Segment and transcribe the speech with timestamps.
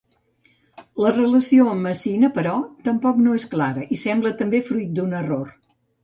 [1.05, 2.53] La relació amb Messina, però,
[2.87, 5.53] tampoc no és clara i sembla també fruit d'un error.